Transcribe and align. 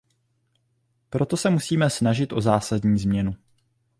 Proto 1.09 1.37
se 1.37 1.49
musíme 1.49 1.89
snažit 1.89 2.33
o 2.33 2.41
zásadní 2.41 2.99
změnu. 2.99 3.35